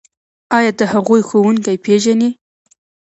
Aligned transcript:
ایا 0.57 0.71
د 0.79 0.81
هغوی 0.93 1.21
ښوونکي 1.27 1.75
پیژنئ؟ 1.85 2.29